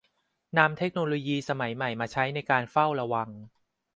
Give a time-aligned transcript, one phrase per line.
[0.57, 3.29] นำเทคโนโลยีสมัยใหม่มาใช้ในการเฝ้าระวัง